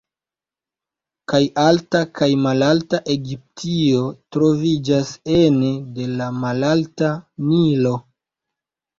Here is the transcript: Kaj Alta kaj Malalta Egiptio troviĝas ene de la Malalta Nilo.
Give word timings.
Kaj 1.31 1.39
Alta 1.63 1.99
kaj 2.19 2.29
Malalta 2.45 2.99
Egiptio 3.15 3.99
troviĝas 4.35 5.11
ene 5.41 5.69
de 5.99 6.07
la 6.15 6.31
Malalta 6.39 7.11
Nilo. 7.51 7.93